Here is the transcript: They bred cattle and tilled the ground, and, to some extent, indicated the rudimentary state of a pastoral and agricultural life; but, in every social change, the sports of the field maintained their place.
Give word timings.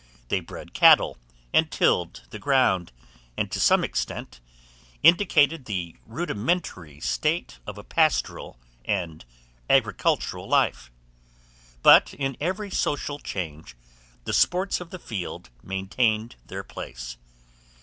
They 0.29 0.39
bred 0.39 0.73
cattle 0.73 1.19
and 1.53 1.69
tilled 1.69 2.23
the 2.31 2.39
ground, 2.39 2.91
and, 3.37 3.51
to 3.51 3.59
some 3.59 3.83
extent, 3.83 4.39
indicated 5.03 5.65
the 5.65 5.95
rudimentary 6.07 6.99
state 6.99 7.59
of 7.67 7.77
a 7.77 7.83
pastoral 7.83 8.57
and 8.83 9.23
agricultural 9.69 10.49
life; 10.49 10.91
but, 11.83 12.15
in 12.15 12.35
every 12.41 12.71
social 12.71 13.19
change, 13.19 13.75
the 14.23 14.33
sports 14.33 14.81
of 14.81 14.89
the 14.89 14.97
field 14.97 15.51
maintained 15.61 16.35
their 16.47 16.63
place. 16.63 17.17